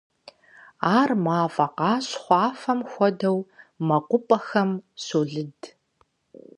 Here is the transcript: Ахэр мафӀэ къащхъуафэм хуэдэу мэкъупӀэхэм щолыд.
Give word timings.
Ахэр 0.95 1.11
мафӀэ 1.23 1.67
къащхъуафэм 1.77 2.79
хуэдэу 2.91 3.37
мэкъупӀэхэм 3.87 4.71
щолыд. 5.03 5.59